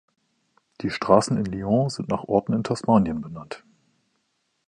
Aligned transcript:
Die 0.81 0.89
Straßen 0.89 1.37
in 1.37 1.45
Lyons 1.45 1.93
sind 1.93 2.07
nach 2.09 2.23
Orten 2.23 2.53
in 2.53 2.63
Tasmanien 2.63 3.21
benannt. 3.21 3.63